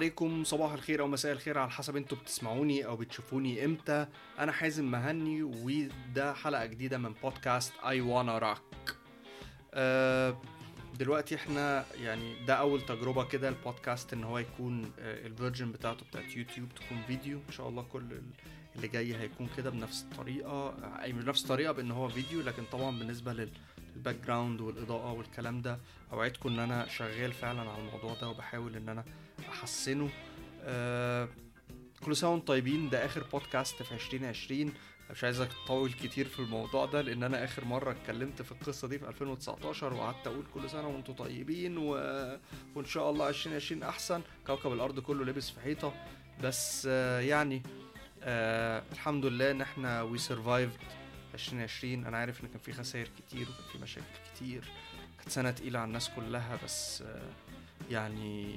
[0.00, 0.44] عليكم.
[0.44, 4.06] صباح الخير أو مساء الخير على حسب أنتوا بتسمعوني أو بتشوفوني إمتى.
[4.38, 8.96] أنا حازم مهني وده حلقة جديدة من بودكاست اي وأنا راك
[10.98, 16.06] دلوقتي إحنا يعني ده أول تجربة كده البودكاست إن هو يكون آه، ال version بتاعته
[16.06, 17.38] بتاعت يوتيوب تكون فيديو.
[17.48, 18.20] إن شاء الله كل
[18.76, 23.32] اللي جاي هيكون كده بنفس الطريقة اي بنفس الطريقة بإن هو فيديو لكن طبعا بالنسبة
[23.32, 23.50] لل
[24.00, 25.78] ال background والإضاءة والكلام ده
[26.12, 29.04] أوعدكم إن أنا شغال فعلا على الموضوع ده وبحاول إن أنا
[29.48, 30.10] أحسنه.
[30.62, 31.28] آه
[32.04, 32.90] كل سنة وأنتم طيبين.
[32.90, 34.72] ده آخر بودكاست في 2020
[35.10, 38.98] مش عايزك تطول كتير في الموضوع ده لأن أنا آخر مرة اتكلمت في القصة دي
[38.98, 41.90] في 2019 وقعدت أقول كل سنة وأنتم طيبين و...
[42.74, 44.22] وإن شاء الله 2020 أحسن.
[44.46, 45.92] كوكب الأرض كله لبس في حيطة.
[46.42, 47.62] بس آه يعني
[48.22, 50.78] آه الحمد لله إن إحنا وي سرفايفد
[51.40, 54.64] 2020 أنا عارف إن كان في خسائر كتير وكان في مشاكل كتير
[55.18, 57.04] كانت سنة تقيلة على الناس كلها بس
[57.90, 58.54] يعني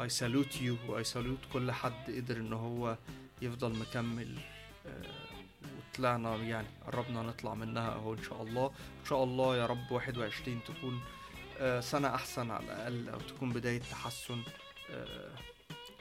[0.00, 2.96] I salute you و I salute كل حد قدر إن هو
[3.42, 4.38] يفضل مكمل
[4.86, 5.02] آه،
[5.92, 8.66] وطلعنا يعني قربنا نطلع منها أهو إن شاء الله.
[8.66, 11.00] إن شاء الله يا رب 21 تكون
[11.58, 14.42] آه، سنة أحسن على الأقل أو تكون بداية تحسن
[14.90, 15.30] آه،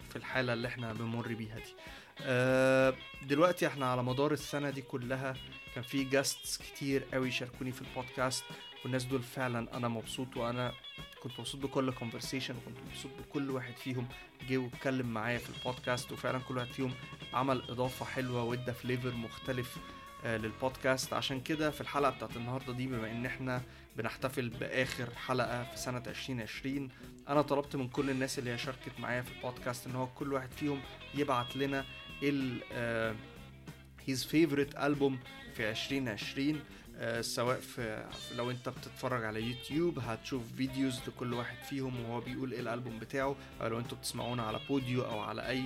[0.10, 1.74] في الحالة اللي إحنا بنمر بيها دي.
[3.28, 5.34] دلوقتي إحنا على مدار السنة دي كلها
[5.76, 8.44] كان في guests كتير قوي شاركوني في البودكاست
[8.84, 10.74] والناس دول فعلا أنا مبسوط وأنا
[11.24, 14.08] كنت مبسوط بكل conversation وكنت مبسوط بكل واحد فيهم
[14.50, 16.94] جه واتكلم معايا في البودكاست وفعلا كل واحد فيهم
[17.34, 19.78] عمل إضافة حلوة وإدى flavor مختلف
[20.26, 23.62] آه للبودكاست عشان كده في الحلقة بتاعت النهارده دي بما إن إحنا
[23.98, 26.90] بنحتفل بآخر حلقة في سنة 2020
[27.30, 30.52] أنا طلبت من كل الناس اللي هي شاركت معايا في البودكاست إن هو كل واحد
[30.52, 30.82] فيهم
[31.16, 31.86] يبعت لنا
[34.08, 35.20] his favorite album
[35.54, 36.60] في 2020
[37.02, 38.06] آه، سواء في
[38.38, 43.36] لو انت بتتفرج على يوتيوب هتشوف فيديوز لكل واحد فيهم وهو بيقول إيه الالبوم بتاعه.
[43.62, 45.64] أو لو أنتوا بتسمعونا على audio أو على أي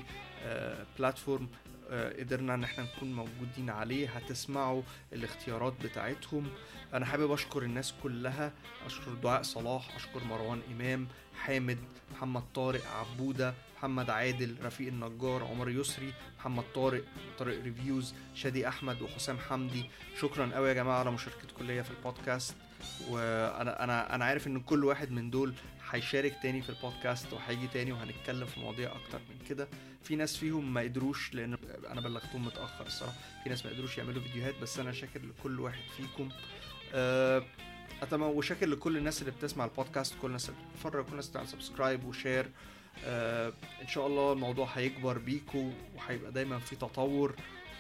[1.00, 1.73] platform آه،
[2.20, 4.82] قدرنا إن إحنا نكون موجودين عليه هتسمعوا
[5.14, 6.50] الاختيارات بتاعتهم.
[6.94, 8.52] أنا حابب أشكر الناس كلها
[8.86, 11.08] أشكر دعاء صلاح أشكر مروان إمام
[11.40, 11.78] حامد
[12.12, 17.04] محمد طارق عبودة محمد عادل رفيق النجار عمر يسري محمد طارق
[17.40, 19.90] طارق ريفيوز شادي أحمد وحسام حمدي.
[20.22, 22.56] شكرا قوي يا جماعة على مشاركتكم ليا في البودكاست.
[23.10, 25.54] وأنا أنا أنا عارف إن كل واحد من دول
[25.94, 29.68] هيشارك تاني في البودكاست وهيجي تاني وهنتكلم في مواضيع أكتر من كده.
[30.04, 31.58] في ناس فيهم ما قدروش لأن
[31.92, 33.16] أنا بلغتهم متأخر الصراحة.
[33.44, 36.30] في ناس ما قدروش يعملوا فيديوهات بس أنا شاكر لكل واحد فيكم.
[36.94, 37.44] أه
[38.02, 42.04] اتمنى وشاكر لكل الناس اللي بتسمع البودكاست كل الناس اللي بتتفرج كل الناس اللي subscribe
[42.06, 42.50] و share
[43.06, 47.36] آه إن شاء الله الموضوع هيكبر بيكو وهيبقى دايما في تطور.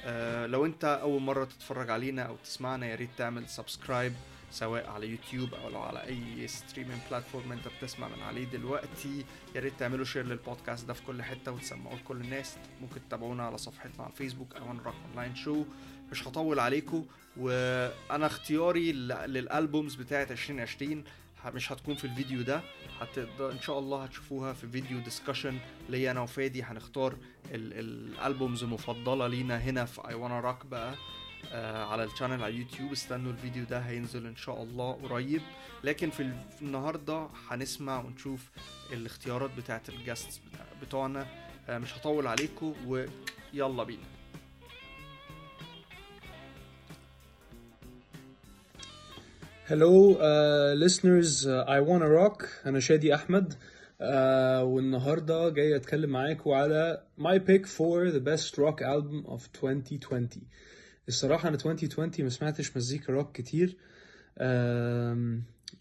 [0.05, 4.13] آه لو أنت أول مرة تتفرج علينا أو تسمعنا يا ريت تعمل subscribe
[4.53, 9.25] سواء على يوتيوب أو لو على أي streaming platform أنت بتسمع من عليه دلوقتي.
[9.55, 12.57] يا ريت تعملوا share للبودكاست ده في كل حتة وتسمعوه لكل الناس.
[12.81, 15.63] ممكن تتابعونا على صفحتنا على الفيسبوك I Wanna Rock Online Show
[16.11, 17.05] مش هطول عليكم
[17.37, 21.03] وأنا اختياري لل albums بتاعة 2020
[21.45, 22.61] مش هتكون في الفيديو ده.
[22.99, 25.57] هتقدر إن شاء الله هتشوفوها في فيديو discussion
[25.89, 26.63] ليا أنا وفادي.
[26.63, 27.15] هنختار
[27.51, 30.95] ال albums المفضلة لينا هنا في I Wanna Rock بقى.
[31.61, 32.91] على ال channel على اليوتيوب.
[32.91, 35.41] استنوا الفيديو ده هينزل إن شاء الله قريب.
[35.83, 36.31] لكن في
[36.61, 38.49] النهارده هنسمع ونشوف
[38.93, 40.41] الاختيارات بتاعت ال guests
[40.81, 41.27] بتوعنا.
[41.69, 44.03] آه مش هطول عليكم ويلا بينا.
[49.69, 51.45] Hello uh, listeners.
[51.47, 52.45] Uh, I wanna rock.
[52.65, 53.53] أنا شادي أحمد.
[53.53, 54.05] Uh,
[54.63, 60.29] والنهاردة جاي أتكلم معاكم على my pick for the best rock album of 2020
[61.07, 63.77] الصراحة أنا 2020 ما سمعتش مزيكا روك كتير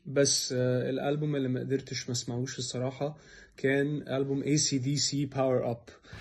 [0.06, 3.16] بس uh, الألبوم اللي ما قدرتش ما أسمعوش الصراحة
[3.56, 6.12] كان ألبوم ACDC Power Up.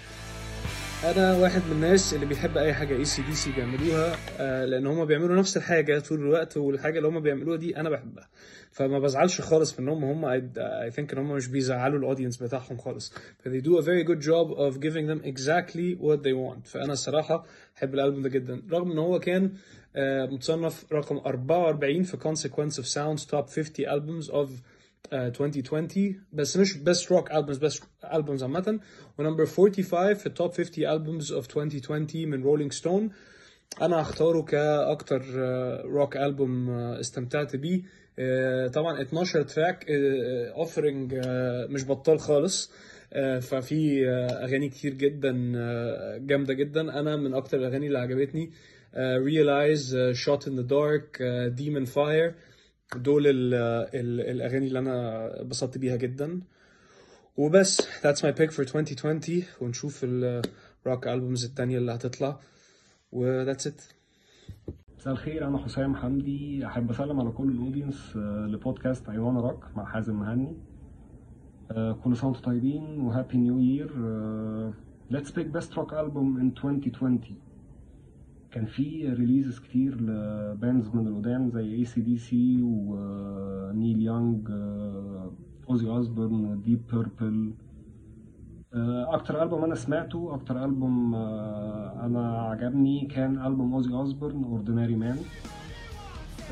[1.03, 5.57] أنا واحد من الناس اللي بيحب أي حاجة ACDC بيعملوها آه لأن هم بيعملوا نفس
[5.57, 8.29] الحاجة طول الوقت والحاجة اللي هم بيعملوها دي أنا بحبها.
[8.71, 13.13] فما بزعلش خالص منهم هم I think إن هم مش بيزعلوا ال audience بتاعهم خالص.
[13.39, 16.67] ف they do a very good job of giving them exactly what they want.
[16.67, 17.45] فأنا الصراحة
[17.75, 18.61] بحب الألبوم ده جدا.
[18.71, 19.51] رغم إن هو كان
[19.95, 24.49] آه متصنف رقم 44 في consequence of sounds top 50 albums of
[25.13, 28.79] 2020 بس مش best rock albums best albums عامة.
[29.19, 33.09] و number 45 في ال top 50 albums of 2020 من Rolling Stone
[33.81, 35.21] أنا هختاره كأكتر
[35.85, 37.81] rock album استمتعت بيه.
[38.67, 41.15] طبعا 12 track offering
[41.69, 42.71] مش بطال خالص.
[43.41, 44.07] ففي
[44.43, 45.31] أغاني كتير جدا
[46.17, 46.81] جامدة جدا.
[46.99, 48.51] أنا من أكتر الأغاني اللي عجبتني
[48.95, 49.93] realize
[50.25, 51.19] shot in the dark
[51.59, 52.33] demon fire.
[52.97, 53.53] دول ال
[53.93, 56.41] ال الأغاني اللي أنا اتبسطت بيها جدا.
[57.37, 62.39] وبس that's my pick for 2020 ونشوف ال rock albums التانية اللي هتطلع.
[63.11, 63.81] و that's it.
[64.97, 66.65] مساء الخير أنا حسام حمدي.
[66.65, 70.57] أحب أسلم على كل ال audience آه، لبودكاست I Wanna Rock مع حازم مهني.
[71.71, 73.91] آه، كل سنه وأنتم طيبين و Happy New Year
[75.11, 77.21] let's pick best rock album in 2020
[78.51, 84.47] كان في releases كتير ل bands من القدام زي ACDC و Neil Young
[85.69, 87.53] Ozzy Osbourne Deep Purple
[89.13, 95.17] أكتر ألبوم أنا سمعته أكتر ألبوم آه، أنا عجبني كان ألبوم Ozzy Osbourne Ordinary Man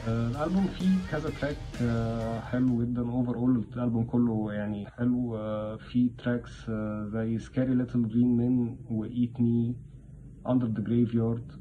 [0.08, 3.02] الألبوم فيه كذا track آه، حلو جدا.
[3.02, 5.36] overall الألبوم كله يعني حلو.
[5.38, 6.72] آه، فيه tracks
[7.14, 9.76] زي Scary Little Green Men و Eat
[10.50, 11.52] Me Under the Graveyard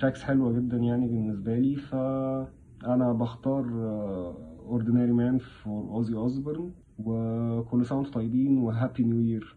[0.00, 3.64] tracks حلوة جدا يعني بالنسبة لي فانا بختار
[4.66, 9.56] Ordinary Man for Ozzy Osbourne وكل سنه وأنتم طيبين و Happy New Year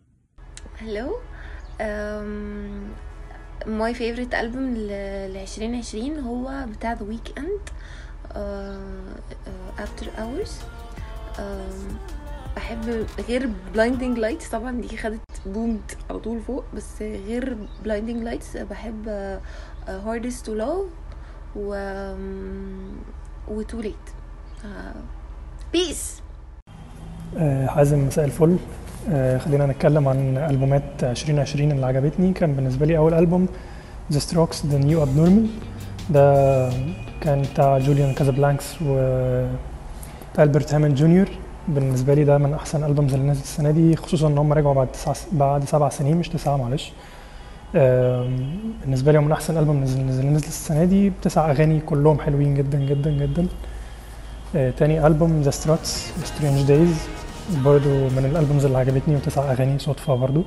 [0.78, 1.12] Hello
[3.68, 7.70] my favorite album ل 2020 هو بتاع The Weeknd
[9.80, 10.62] After Hours
[12.58, 18.58] بحب غير Blinding Lights طبعا دي خدت boomed على طول فوق بس غير Blinding Lights
[18.58, 19.08] بحب
[19.88, 20.86] Hardest to Love
[21.56, 21.70] و
[23.48, 23.96] و Too Late
[25.74, 26.22] peace
[27.68, 28.58] حازم مساء الفل.
[29.12, 32.34] آه، خلينا نتكلم عن ألبومات 2020 اللي عجبتني.
[32.34, 33.48] كان بالنسبة لي أول ألبوم
[34.14, 35.48] The Strokes The New Abnormal.
[36.10, 36.70] ده
[37.22, 41.30] كان بتاع جوليان كازابلانكس وألبرت هاموند جونيور
[41.68, 44.88] بالنسبة لي ده من أحسن albums اللي نزلت السنة دي خصوصا إن هم رجعوا بعد
[44.92, 46.92] تسعة بعد سبع سنين مش تسعة معلش.
[47.76, 48.50] آم،
[48.82, 52.80] بالنسبة لي من أحسن ألبوم نزل نزل نزل السنة دي بتسع أغاني كلهم حلوين جدا
[52.80, 53.48] جدا جدا.
[54.56, 57.08] آه، تاني ألبوم The Struts Strange Days
[57.66, 60.44] برضو من ال albums اللي عجبتني وتسع أغاني صدفة برضو.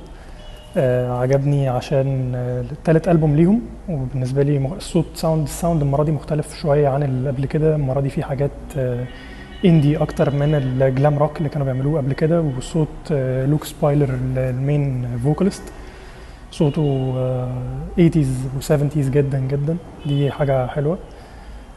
[0.77, 3.61] آه عجبني عشان آه تالت ألبوم ليهم.
[3.89, 7.75] وبالنسبة لي الصوت sound ال sound المرة دي مختلف شوية عن اللي قبل كده.
[7.75, 8.51] المرة دي في حاجات
[9.65, 14.09] indie أكتر من ال glam rock اللي كانوا بيعملوه قبل كده وصوت آه Luke Spiller
[14.37, 15.63] ال main vocalist.
[16.51, 17.51] صوته آه
[17.97, 18.17] 80s
[18.57, 19.77] و 70s جدا جدا.
[20.05, 20.97] دي حاجة حلوة.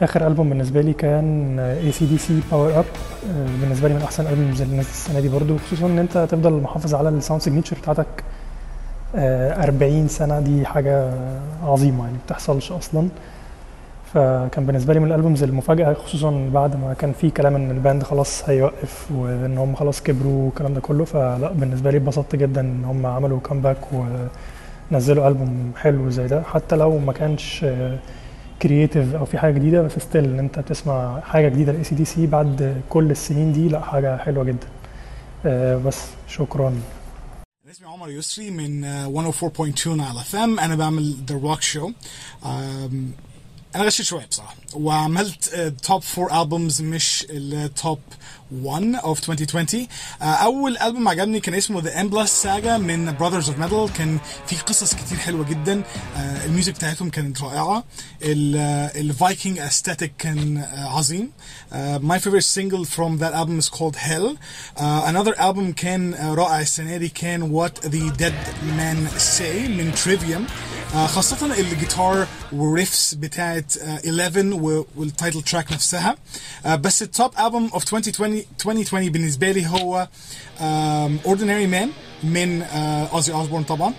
[0.01, 2.85] آخر ألبوم بالنسبة لي كان AC/DC Power Up
[3.61, 6.95] بالنسبة لي من أحسن albums اللي نزلت السنة دي برضو خصوصا إن أنت تفضل محافظ
[6.95, 8.23] على ال sound signature بتاعتك
[9.15, 11.11] آه، 40 سنة دي حاجة
[11.63, 13.07] عظيمة يعني بتحصلش أصلا.
[14.13, 17.77] فكان بالنسبة لي من ال albums المفاجأة خصوصا بعد ما كان في كلام إن ال
[17.77, 22.61] band خلاص هيوقف وإن هم خلاص كبروا والكلام ده كله فلا بالنسبة لي اتبسطت جدا
[22.61, 23.77] إن هم عملوا comeback
[24.91, 26.43] ونزلوا ألبوم حلو زي ده.
[26.43, 27.65] حتى لو ما كانش
[28.61, 32.05] creative أو في حاجة جديدة بس still إن أنت تسمع حاجة جديدة لاي سي دي
[32.05, 34.67] سي بعد كل السنين دي لا حاجة حلوة جدا.
[35.45, 36.67] آه، بس شكرا.
[37.65, 41.89] أنا اسمي عمر يسري من آه، 104.2 على FM أنا بعمل the rock show
[43.75, 44.55] أنا غشيت شوية بصراحة.
[44.75, 47.99] وعملت top four albums مش ال top
[48.51, 49.87] 1 of 2020
[50.21, 54.17] آه، أول ألبوم عجبني كان اسمه the Emblas Saga من Brothers of Metal كان
[54.47, 55.83] في قصص كتير حلوة جدا.
[56.17, 57.83] آه، ال music بتاعتهم كانت رائعة.
[58.95, 61.31] ال Viking aesthetic كان آه، عظيم.
[62.25, 64.27] favorite single from that album is called Hell.
[64.77, 68.33] Uh, another album كان رائع السنة دي كان What the Dead
[68.77, 70.49] Men Say من Trivium.
[70.93, 74.64] Uh, خاصة الجيتار وال riffs بتاعت uh, 11 و-
[74.95, 76.15] وال title track نفسها.
[76.65, 80.07] Uh, بس ال top album of 2020 2020 بالنسبة لي هو
[81.25, 81.87] Ordinary Man
[82.23, 83.93] من Ozzy uh, Osbourne طبعا.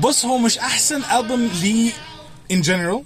[0.00, 1.92] بص هو مش أحسن ألبوم ليه
[2.52, 3.02] in general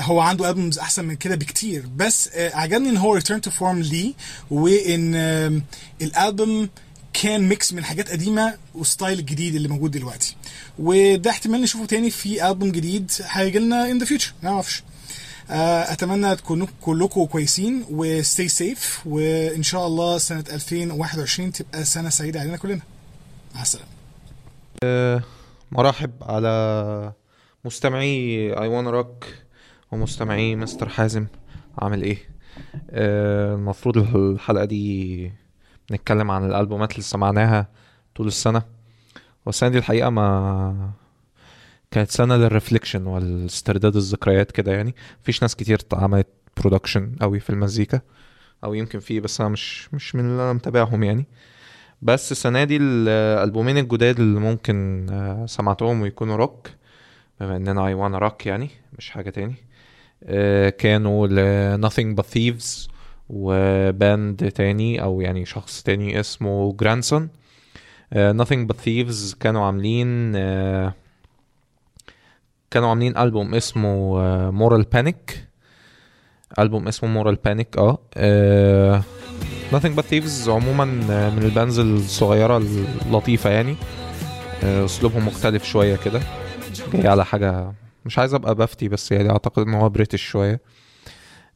[0.00, 3.80] هو عنده albums أحسن من كده بكتير بس آه، عجبني إن هو return to form
[3.80, 4.12] ليه
[4.50, 5.14] وإن
[6.02, 6.68] الالبوم
[7.12, 10.36] كان mix من حاجات قديمة وال style الجديد اللي موجود دلوقتي
[10.78, 14.89] وده احتمال نشوفه تاني في البوم جديد هيجي لنا in the future ما أعرفش آه،
[15.52, 22.40] أتمنى تكونوا كلكم كويسين و stay safe وإن شاء الله سنة 2021 تبقى سنة سعيدة
[22.40, 22.80] علينا كلنا.
[23.54, 23.88] مع السلامة.
[24.84, 25.22] آه،
[25.72, 27.12] مرحب على
[27.64, 29.24] مستمعي اي وان روك
[29.92, 31.26] ومستمعي مستر حازم.
[31.78, 32.18] عامل إيه؟
[32.90, 35.32] آه، المفروض الحلقة دي
[35.90, 37.68] بنتكلم عن الألبومات اللي سمعناها
[38.16, 38.62] طول السنة.
[39.46, 40.90] والسنة دي الحقيقة ما
[41.90, 44.94] كانت سنة لل reflection والاسترداد الذكريات كده يعني.
[45.22, 48.00] مفيش ناس كتير عملت production قوي في المزيكا
[48.64, 51.26] أو يمكن في بس أنا مش مش من اللي أنا متابعهم يعني.
[52.02, 56.68] بس السنة دي الألبومين الجداد اللي ممكن آه، سمعتهم ويكونوا روك
[57.40, 59.54] بما إننا اي وان روك يعني مش حاجة تاني.
[60.24, 62.90] آه، كانوا ل Nothing But Thieves
[63.28, 67.28] و band تاني أو يعني شخص تاني اسمه Grandson
[68.14, 70.94] nothing but thieves كانوا عاملين آه،
[72.70, 74.20] كانوا عاملين ألبوم اسمه
[74.50, 75.46] Moral Panic
[76.58, 77.98] ألبوم اسمه Moral Panic آه.
[78.16, 79.02] آه،
[79.72, 82.56] nothing but thieves عموما آه، من ال bands الصغيرة
[83.06, 83.76] اللطيفة يعني.
[84.64, 86.20] آه، أسلوبهم مختلف شوية كده.
[86.94, 87.72] جاي على حاجة
[88.04, 90.60] مش عايز أبقى بفتي بس يعني أعتقد إن هو British شوية.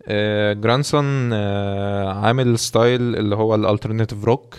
[0.08, 4.54] آه، Grandson آه، عامل style اللي هو ال alternative rock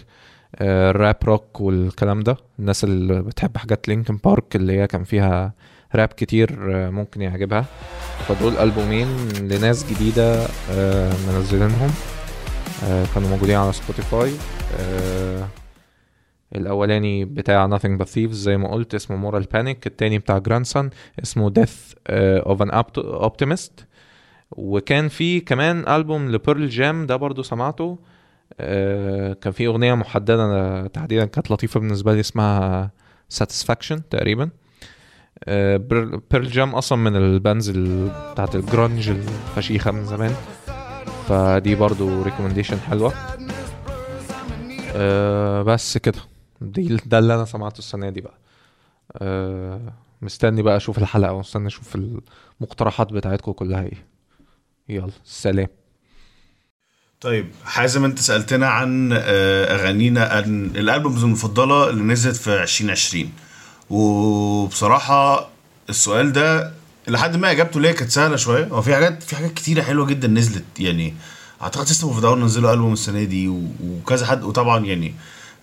[0.61, 2.37] ال rap rock والكلام ده.
[2.59, 5.53] الناس اللي بتحب حاجات Linkin Park اللي هي كان فيها
[5.95, 7.65] راب كتير آه، ممكن يعجبها.
[8.27, 9.07] فدول ألبومين
[9.41, 11.89] لناس جديدة آه، منزلينهم
[12.83, 14.31] آه، كانوا موجودين على سبوتيفاي.
[16.55, 19.77] الأولاني بتاع Nothing But Thieves زي ما قلت اسمه Moral Panic.
[19.85, 20.85] التاني بتاع Grandson
[21.23, 22.11] اسمه Death
[22.45, 23.83] of an Opt- Optimist.
[24.51, 27.99] وكان في كمان ألبوم لبيرل جام ده برضو سمعته.
[29.41, 32.91] كان في أغنية محددة تحديدا كانت لطيفة بالنسبة لي اسمها
[33.33, 34.49] Satisfaction تقريبا.
[35.77, 40.35] Pearl Jam أصلا من ال bands ال- بتاعت الجرانج الفشيخة من زمان.
[41.27, 43.13] فدي برضو recommendation حلوة.
[44.95, 46.19] آه، بس كده.
[46.61, 48.37] دي ده اللي أنا سمعته السنة دي بقى.
[49.17, 51.95] أه مستني بقى أشوف الحلقة ومستني أشوف
[52.61, 54.05] المقترحات بتاعتكم كلها إيه.
[54.89, 55.67] يلا سلام.
[57.21, 60.23] طيب حازم أنت سألتنا عن آه، أغانينا.
[60.25, 63.31] عن ال albums المفضلة اللي نزلت في 2020
[63.89, 65.49] وبصراحة
[65.89, 66.71] السؤال ده
[67.07, 68.65] لحد ما إجابته ليا كانت سهلة شوية.
[68.65, 71.13] هو في حاجات في حاجات كتيرة حلوة جدا نزلت يعني
[71.61, 73.47] أعتقد System of a Down نزلوا ألبوم السنة دي
[73.83, 75.13] وكذا حد وطبعا يعني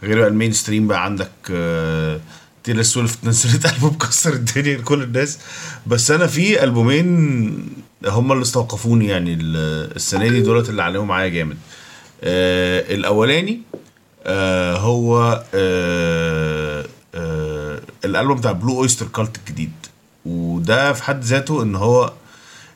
[0.02, 2.21] غير ال mainstream بقى عندك آه،
[2.64, 5.38] Taylor Swift نزلت ألبوم كسر الدنيا لكل الناس.
[5.87, 7.69] بس أنا في ألبومين
[8.07, 11.57] هم اللي استوقفوني يعني ال- السنة دي دولت اللي علموا معايا جامد.
[12.25, 13.61] آه الأولاني
[14.26, 16.51] آه هو آه
[18.04, 19.73] الألبوم بتاع Blue Öyster Cult الجديد.
[20.26, 22.12] وده في حد ذاته إن هو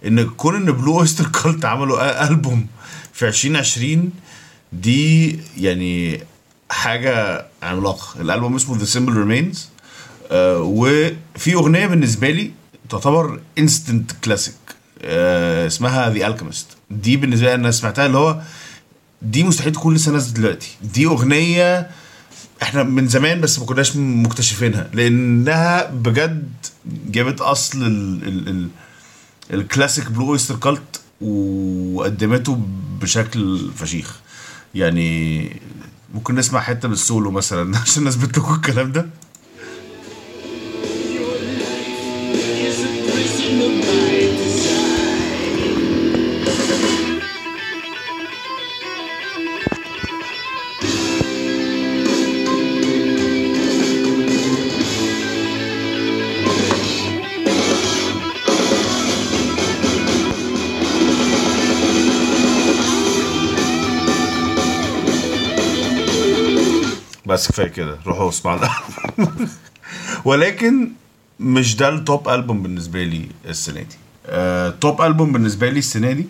[0.07, 2.67] إن كون إن Blue Öyster Cult عملوا ألبوم
[3.13, 4.11] في 2020
[4.73, 6.21] دي يعني
[6.71, 8.21] حاجة عملاقة.
[8.21, 9.69] الألبوم اسمه The Symbol Remains
[10.33, 12.51] وفي أغنية بالنسبة لي
[12.91, 14.55] تعتبر instant classic
[15.67, 18.41] اسمها The Alchemist دي بالنسبة لي أنا سمعتها اللي هو
[19.23, 20.77] دي مستحيل تكون لسه نازلة دلوقتي.
[20.83, 21.91] دي أغنية
[22.63, 26.53] إحنا من زمان بس ما كناش مكتشفينها لانها بجد
[27.09, 28.69] جابت اصل ال ال ال
[29.53, 32.61] الكلاسيك بلو اويستر كالت وقدمته
[33.01, 34.21] بشكل فشيخ.
[34.75, 35.51] يعني
[36.15, 39.07] ممكن نسمع حتة من السولو مثلا عشان نثبت لكم الكلام ده.
[67.37, 67.99] بس كفاية كده.
[68.07, 68.61] روحوا اسمعوا.
[70.25, 70.91] ولكن
[71.41, 73.97] مش ده ال top album بالنسبة لي السنة دي.
[74.27, 76.27] آه، top album بالنسبة لي السنة دي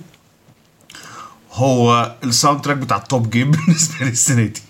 [1.53, 4.63] هو ال soundtrack بتاع ال top game بالنسبة لي السنة دي.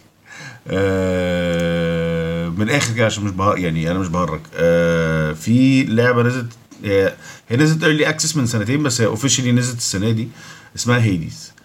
[0.69, 4.41] آه، من الآخر كده عشان مش بهرج يعني أنا مش بهرج.
[4.55, 6.53] آه، في لعبة نزلت
[6.85, 7.15] هي
[7.49, 10.29] هي نزلت early access من سنتين بس هي officially نزلت السنة دي
[10.77, 11.56] اسمها Hades آه،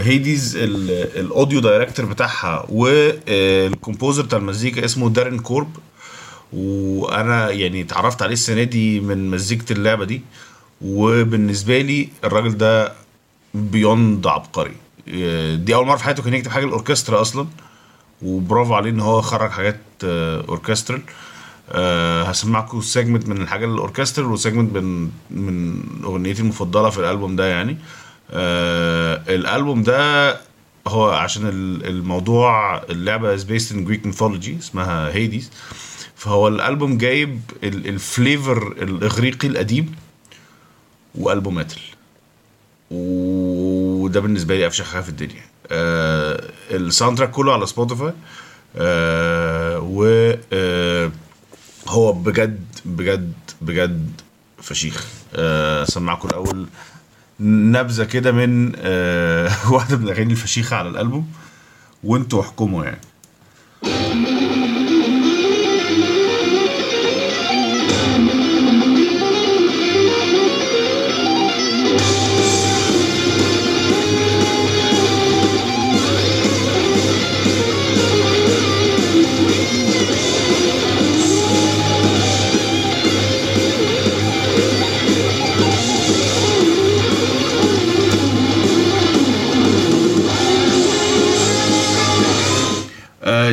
[0.00, 0.90] Hades ال-
[1.20, 5.76] ال audio director بتاعها وال composer بتاع المزيكا اسمه Darren Korb
[6.52, 10.22] وأنا يعني اتعرفت عليه السنة دي من مزيكة اللعبة دي.
[10.82, 12.92] وبالنسبة لي الراجل ده
[13.54, 14.72] beyond عبقري.
[15.08, 17.46] آه، دي أول مرة في حياته كان يكتب حاجة لأوركسترا أصلا.
[18.22, 21.02] وبرافو عليه إن هو خرج حاجات آه، orchestral.
[21.72, 27.36] أه هسمعكم segment من الحاجة ال orchestral و segment من من أغنيتي المفضلة في الألبوم
[27.36, 27.72] ده يعني.
[27.72, 27.76] أه
[28.32, 30.36] الألبوم ده
[30.86, 35.50] هو عشان ال- الموضوع اللعبة is based in Greek mythology اسمها Hades
[36.16, 39.94] فهو الألبوم جايب ال- ال flavor الإغريقي القديم
[41.14, 41.80] وألبوم metal
[42.90, 45.42] وده بالنسبة لي أفشخ حاجة في الدنيا.
[45.70, 48.12] آه ال soundtrack كله على Spotify
[48.76, 50.04] آه و
[50.52, 51.10] آه
[51.88, 53.32] هو بجد بجد
[53.62, 54.20] بجد
[54.62, 55.06] فشيخ.
[55.34, 56.66] آه سمعكم الأول
[57.40, 61.28] نبذة كده من آه واحدة من الأغاني الفشيخة على الألبوم
[62.04, 63.00] وانتوا احكموا يعني.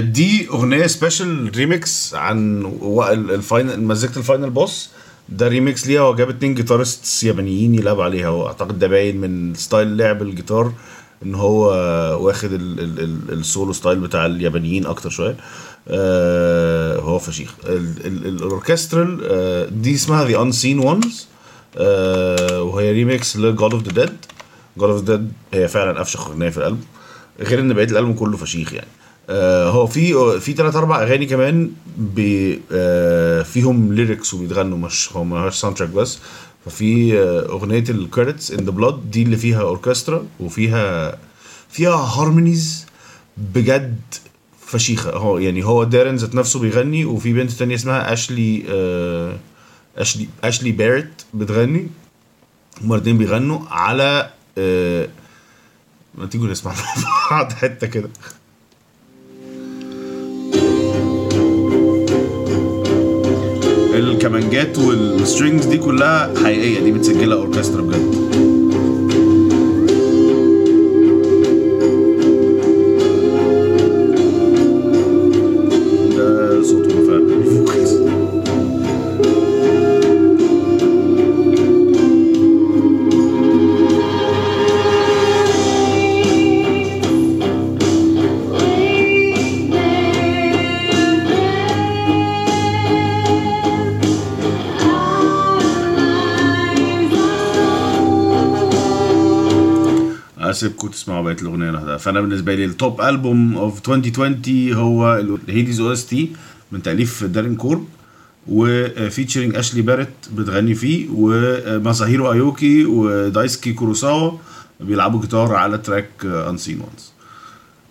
[0.02, 2.66] في أغنية special remix عن
[3.30, 4.90] ال final مزيكة ال final boss.
[5.30, 8.30] ده ريميكس ليها وجاب اتنين guitarists يابانيين يلعبوا عليها.
[8.30, 10.74] واعتقد ده باين من style لعب الجيتار
[11.26, 11.66] إن هو
[12.26, 15.38] واخد ال- ال- ال- ال solo style بتاع اليابانيين أكتر شوية.
[15.88, 17.54] آه هو فشيخ.
[17.66, 21.28] ال- ال- ال- الأوركسترال آه دي اسمها The Unseen Ones
[22.62, 24.16] وهي remix ل God of the Dead
[24.78, 26.84] God of the Dead هي فعلا أفشخ أغنية في الألبوم.
[27.40, 28.88] غير إن بقية الألبوم كله فشيخ يعني.
[29.30, 35.60] هو في في ثلاث أربع أغاني كمان بي آه فيهم lyrics وبيتغنوا مش هو مش
[35.60, 36.20] soundtrack بس.
[36.66, 41.18] ففي آه أغنية ال credits In the Blood دي اللي فيها اوركسترا وفيها
[41.70, 42.86] فيها harmonies
[43.38, 44.00] بجد
[44.68, 45.12] فشيخة.
[45.12, 49.38] هو يعني هو Darren ذات نفسه بيغني وفي بنت تانية اسمها Ashley آه
[49.98, 51.88] Ashley Ashley Barrett بتغني.
[52.82, 55.08] هما الاتنين بيغنوا على آه
[56.16, 56.82] ما تيجوا نسمع مع
[57.32, 58.10] بعض حتة كده.
[64.18, 68.57] الكمانجات وال strings دي كلها حقيقية دي متسجله أوركسترا بجد.
[101.08, 101.98] تسمعوا بقية الأغنية لوحدها.
[101.98, 105.06] فأنا بالنسبة لي ال top album of 2020 هو
[105.50, 106.36] Hades OST
[106.72, 107.88] من تأليف Darren Korb
[108.48, 114.38] و featuring Ashley Barrett بتغني فيه و Masahiro Aoki و Daisuke Kurosawa
[114.80, 117.12] بيلعبوا جيتار على track Unseen Ones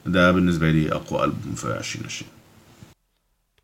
[0.06, 2.30] ده بالنسبة لي أقوى البوم في 2020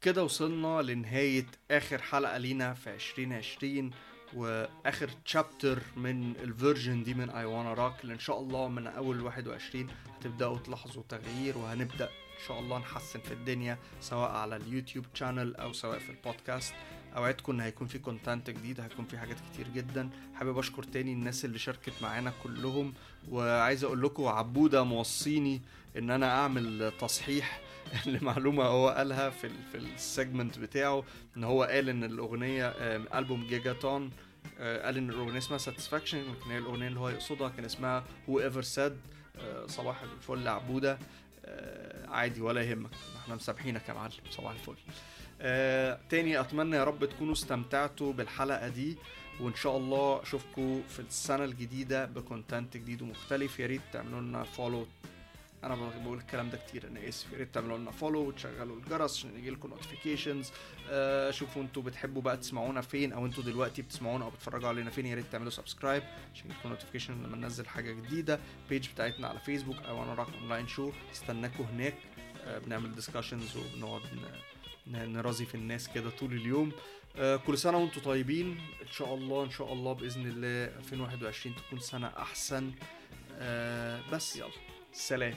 [0.00, 3.90] كده وصلنا لنهاية آخر حلقة لينا في 2020
[4.36, 8.86] وآخر chapter من ال version دي من I Wanna Rock اللي إن شاء الله من
[8.86, 9.86] أول 21
[10.20, 15.56] هتبدأوا تلاحظوا تغيير وهنبدأ إن شاء الله نحسن في الدنيا سواء على ال YouTube channel
[15.56, 16.74] أو سواء في البودكاست
[17.16, 20.10] أوعدكم إن هيكون في content جديد هيكون في حاجات كتير جدا.
[20.34, 22.94] حابب أشكر تاني الناس اللي شاركت معانا كلهم
[23.30, 25.60] وعايز أقول لكم عبودة موصيني
[25.98, 27.60] إن أنا أعمل تصحيح
[28.06, 31.04] لمعلومه هو قالها في في ال segment بتاعه
[31.36, 32.68] إن هو قال إن الأغنية
[33.18, 34.10] ألبوم Gigaton
[34.60, 38.40] آه، قال إن الأغنية اسمها Satisfaction لكن هي الأغنية اللي هو يقصدها كان اسمها Who
[38.40, 38.96] Ever Said
[39.66, 40.98] صباح الفل عبودة
[41.44, 42.90] آه، عادي ولا يهمك
[43.22, 44.74] إحنا مسامحينك يا معلم صباح الفل.
[45.40, 48.96] آه، تاني أتمنى يا رب تكونوا استمتعتوا بالحلقة دي
[49.40, 54.42] وإن شاء الله اشوفكم في السنة الجديدة ب content جديد ومختلف يا ريت تعملوا لنا
[54.44, 54.86] follow
[55.64, 56.86] أنا بقول الكلام ده كتير.
[56.88, 60.50] أنا اسف يا ريت تعملوا لنا follow وتشغلوا الجرس عشان يجي لكم notifications
[60.90, 65.06] آه شوفوا أنتوا بتحبوا بقى تسمعونا فين أو أنتوا دلوقتي بتسمعونا أو بتتفرجوا علينا فين
[65.06, 66.02] يا ريت تعملوا subscribe
[66.34, 68.38] عشان يجيلكم notification لما ننزل حاجة جديدة.
[68.70, 71.94] page بتاعتنا على فيسبوك I Wanna Rock Online Show استناكوا هناك.
[72.44, 74.02] آه بنعمل discussions وبنقعد
[74.86, 76.72] نرازي في الناس كده طول اليوم.
[77.16, 78.58] آه، كل سنة وأنتم طيبين.
[78.82, 82.72] إن شاء الله إن شاء الله بإذن الله 2021 تكون سنة أحسن.
[84.12, 84.71] بس يلا.
[84.92, 85.32] سلام